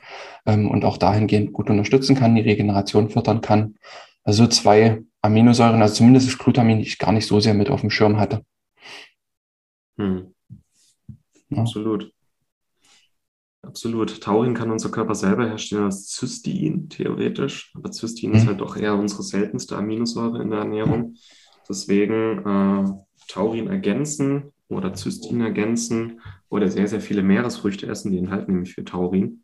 [0.45, 3.75] ähm, und auch dahingehend gut unterstützen kann, die Regeneration fördern kann.
[4.23, 7.81] Also zwei Aminosäuren, also zumindest das Glutamin, die ich gar nicht so sehr mit auf
[7.81, 8.45] dem Schirm hatte.
[9.97, 10.33] Hm.
[11.49, 11.57] Ja.
[11.57, 12.13] Absolut.
[13.63, 14.21] Absolut.
[14.21, 17.71] Taurin kann unser Körper selber herstellen als Cystein, theoretisch.
[17.75, 18.47] Aber Cystein ist Mhm.
[18.47, 21.15] halt doch eher unsere seltenste Aminosäure in der Ernährung.
[21.69, 22.85] Deswegen äh,
[23.27, 28.83] Taurin ergänzen oder Cystein ergänzen oder sehr, sehr viele Meeresfrüchte essen, die enthalten nämlich viel
[28.85, 29.43] Taurin.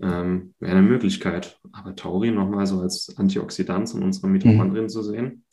[0.00, 1.58] Ähm, wäre eine Möglichkeit.
[1.72, 5.44] Aber Taurin nochmal so als Antioxidant in unseren Mitochondrien zu sehen,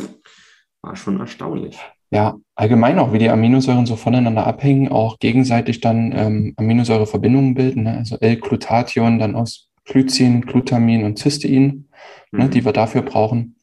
[0.82, 1.78] war schon erstaunlich.
[2.12, 7.84] Ja, allgemein auch, wie die Aminosäuren so voneinander abhängen, auch gegenseitig dann ähm, Aminosäureverbindungen bilden,
[7.84, 7.98] ne?
[7.98, 11.88] also L-Glutathion dann aus Glycin, Glutamin und Cystein,
[12.32, 12.50] ne, Mhm.
[12.52, 13.56] die wir dafür brauchen.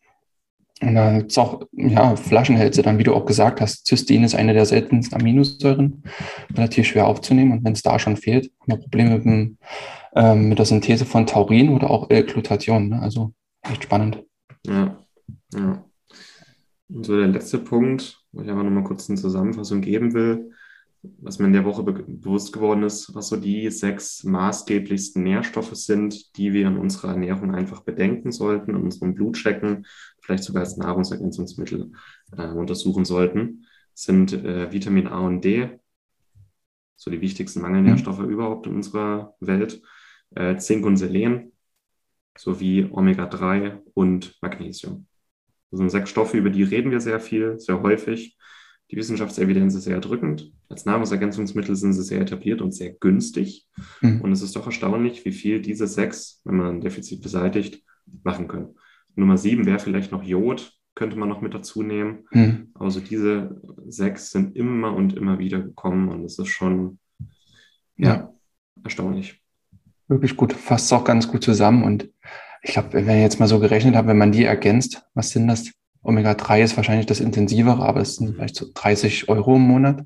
[0.82, 4.34] Und da gibt es auch ja, Flaschenhälse, dann, wie du auch gesagt hast, Cystein ist
[4.34, 6.02] eine der seltensten Aminosäuren,
[6.54, 7.52] relativ schwer aufzunehmen.
[7.52, 9.58] Und wenn es da schon fehlt, haben wir Probleme mit, dem,
[10.14, 12.90] ähm, mit der Synthese von Taurin oder auch L-Glutathion.
[12.90, 13.00] Ne?
[13.00, 13.32] Also
[13.62, 14.22] echt spannend.
[14.66, 14.98] Ja,
[15.54, 15.84] ja.
[16.88, 20.52] Und so der letzte Punkt, wo ich aber nochmal kurz eine Zusammenfassung geben will,
[21.18, 25.74] was mir in der Woche be bewusst geworden ist, was so die sechs maßgeblichsten Nährstoffe
[25.74, 29.86] sind, die wir in unserer Ernährung einfach bedenken sollten, in unserem Blut checken,
[30.20, 31.92] vielleicht sogar als Nahrungsergänzungsmittel
[32.36, 35.78] äh, untersuchen sollten, sind äh, Vitamin A und D,
[36.96, 39.82] so die wichtigsten Mangelnährstoffe überhaupt in unserer Welt,
[40.34, 41.52] äh, Zink und Selen
[42.36, 45.06] sowie Omega-3 und Magnesium.
[45.76, 48.38] Das sind sechs Stoffe, über die reden wir sehr viel, sehr häufig.
[48.90, 50.52] Die Wissenschaftsevidenz ist sehr drückend.
[50.70, 53.66] Als Nahrungsergänzungsmittel sind sie sehr etabliert und sehr günstig.
[54.00, 54.22] Mhm.
[54.22, 57.84] Und es ist doch erstaunlich, wie viel diese sechs, wenn man ein Defizit beseitigt,
[58.22, 58.76] machen können.
[59.16, 62.24] Nummer sieben wäre vielleicht noch Jod, könnte man noch mit dazu nehmen.
[62.30, 62.70] Mhm.
[62.72, 66.98] Also diese sechs sind immer und immer wieder gekommen und es ist schon
[67.98, 68.34] ja, Ja.
[68.82, 69.42] erstaunlich.
[70.08, 71.82] Wirklich gut, fasst es auch ganz gut zusammen.
[71.82, 72.08] Und
[72.66, 75.46] ich glaube, wenn ich jetzt mal so gerechnet habe, wenn man die ergänzt, was sind
[75.46, 75.70] das?
[76.02, 80.04] Omega-3 ist wahrscheinlich das intensivere, aber es sind vielleicht so 30 Euro im Monat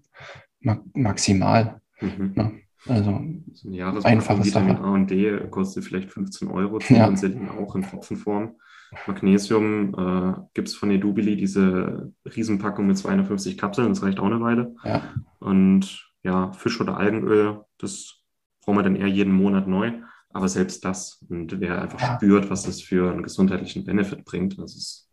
[0.61, 1.81] ma maximal.
[2.01, 2.35] Mhm.
[2.37, 2.53] Ja.
[2.87, 3.21] Also
[3.53, 4.85] so eine Jahrespackung Vitamin Sache.
[4.85, 7.15] A und D kostet vielleicht 15 Euro, ja.
[7.15, 8.57] Selin auch in Tropfenform.
[9.07, 14.41] Magnesium äh, gibt es von Edubili diese Riesenpackung mit 250 Kapseln, das reicht auch eine
[14.41, 14.75] Weile.
[14.85, 15.03] Ja.
[15.39, 18.23] Und ja, Fisch- oder Algenöl, das
[18.63, 19.93] brauchen wir dann eher jeden Monat neu.
[20.33, 22.17] Aber selbst das, und wer einfach ja.
[22.17, 25.09] spürt, was das für einen gesundheitlichen Benefit bringt, das ist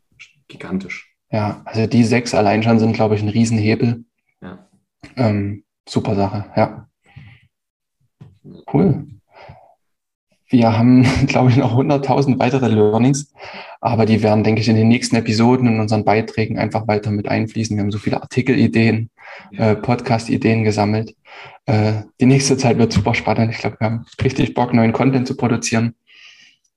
[0.48, 1.16] gigantisch.
[1.32, 4.06] Ja, also die sechs allein schon sind, glaube ich, ein Riesenhebel.
[4.42, 4.68] Ja.
[5.16, 6.88] Ähm, super Sache, ja.
[8.72, 9.08] Cool.
[10.50, 13.34] Wir haben, glaube ich, noch 100.000 weitere Learnings,
[13.82, 17.28] aber die werden, denke ich, in den nächsten Episoden in unseren Beiträgen einfach weiter mit
[17.28, 17.76] einfließen.
[17.76, 19.10] Wir haben so viele Artikelideen,
[19.52, 21.16] äh, Podcast-Ideen gesammelt.
[21.66, 23.52] Äh, die nächste Zeit wird super spannend.
[23.52, 25.96] Ich glaube, wir haben richtig Bock, neuen Content zu produzieren.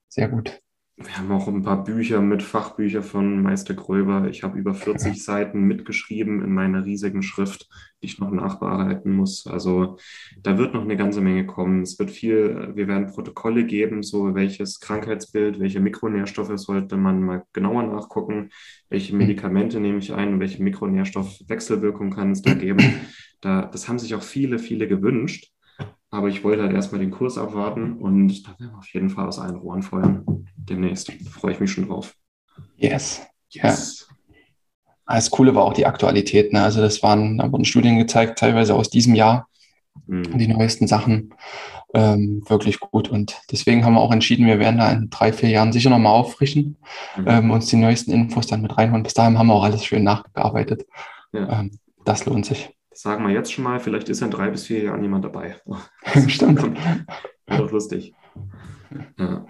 [0.08, 0.60] Sehr gut.
[1.02, 4.28] Wir haben auch ein paar Bücher mit Fachbücher von Meister Gröber.
[4.28, 7.70] Ich habe über 40 Seiten mitgeschrieben in meiner riesigen Schrift,
[8.02, 9.46] die ich noch nachbearbeiten muss.
[9.46, 9.96] Also
[10.42, 11.80] da wird noch eine ganze Menge kommen.
[11.80, 17.44] Es wird viel, wir werden Protokolle geben, so welches Krankheitsbild, welche Mikronährstoffe sollte man mal
[17.54, 18.50] genauer nachgucken,
[18.90, 22.78] welche Medikamente nehme ich ein, welche Mikronährstoffwechselwirkung kann es da geben.
[23.42, 25.50] Da, das haben sich auch viele, viele gewünscht.
[26.10, 29.28] Aber ich wollte halt erstmal den Kurs abwarten und da werden wir auf jeden Fall
[29.28, 30.24] aus allen Rohren feuern.
[30.56, 31.08] Demnächst.
[31.08, 32.14] Da freue ich mich schon drauf.
[32.76, 33.22] Yes.
[33.50, 34.08] Yes.
[34.08, 35.14] Ja.
[35.14, 36.52] Das Coole war auch die Aktualität.
[36.52, 36.62] Ne?
[36.62, 39.48] Also das waren, da wurden Studien gezeigt, teilweise aus diesem Jahr,
[40.06, 40.36] mhm.
[40.38, 41.34] die neuesten Sachen.
[41.92, 43.08] Ähm, wirklich gut.
[43.08, 46.12] Und deswegen haben wir auch entschieden, wir werden da in drei, vier Jahren sicher nochmal
[46.12, 46.76] auffrischen,
[47.16, 47.24] mhm.
[47.26, 49.02] ähm, uns die neuesten Infos dann mit reinholen.
[49.02, 50.86] Bis dahin haben wir auch alles schön nachgearbeitet.
[51.32, 51.60] Ja.
[51.60, 52.70] Ähm, das lohnt sich.
[53.00, 55.56] Sagen wir jetzt schon mal, vielleicht ist in drei bis vier Jahren jemand dabei.
[56.26, 56.62] Stimmt.
[56.62, 58.12] Wäre doch lustig.
[59.16, 59.46] Ja.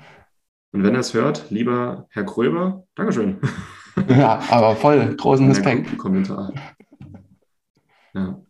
[0.71, 3.41] Und wenn er es hört, lieber Herr Gröber, Dankeschön.
[4.09, 5.99] Ja, aber voll, großen Respekt.
[5.99, 6.55] Kommentar.
[8.15, 8.41] Ja.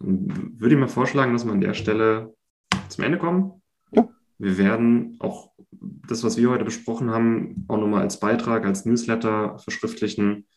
[0.00, 2.34] Dann würde ich mal vorschlagen, dass wir an der Stelle
[2.88, 3.62] zum Ende kommen.
[3.92, 4.08] Ja.
[4.38, 9.60] Wir werden auch das, was wir heute besprochen haben, auch nochmal als Beitrag, als Newsletter
[9.60, 10.48] verschriftlichen.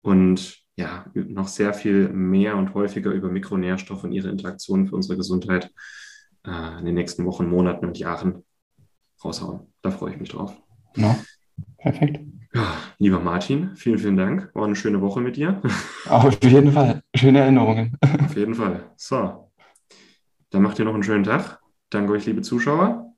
[0.00, 5.16] Und ja, noch sehr viel mehr und häufiger über Mikronährstoffe und ihre Interaktionen für unsere
[5.16, 5.72] Gesundheit
[6.46, 8.44] äh, in den nächsten Wochen, Monaten und Jahren
[9.24, 9.72] raushauen.
[9.82, 10.56] Da freue ich mich drauf.
[10.94, 11.18] Ja,
[11.78, 12.20] perfekt.
[12.54, 14.54] Ja, lieber Martin, vielen, vielen Dank.
[14.54, 15.60] War eine schöne Woche mit dir.
[16.08, 17.02] Auf jeden Fall.
[17.12, 17.98] Schöne Erinnerungen.
[18.00, 18.92] Auf jeden Fall.
[18.96, 19.50] So,
[20.50, 21.58] dann macht ihr noch einen schönen Tag.
[21.90, 23.16] Danke euch, liebe Zuschauer.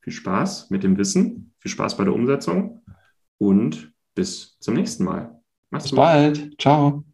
[0.00, 2.82] Viel Spaß mit dem Wissen, viel Spaß bei der Umsetzung
[3.36, 5.39] und bis zum nächsten Mal.
[5.70, 5.98] Mach's Bis gut.
[5.98, 6.50] bald.
[6.60, 7.04] Ciao.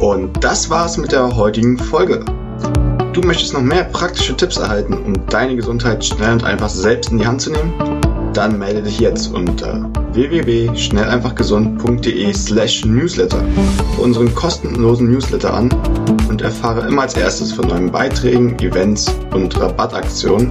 [0.00, 2.24] Und das war's mit der heutigen Folge.
[3.12, 7.18] Du möchtest noch mehr praktische Tipps erhalten, um deine Gesundheit schnell und einfach selbst in
[7.18, 7.72] die Hand zu nehmen?
[8.32, 13.42] Dann melde dich jetzt unter www.schnelleinfachgesund.de slash newsletter
[13.94, 15.70] für unseren kostenlosen Newsletter an
[16.28, 20.50] und erfahre immer als erstes von neuen Beiträgen, Events und Rabattaktionen